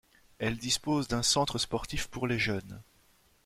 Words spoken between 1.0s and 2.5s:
d'un centre sportif pour les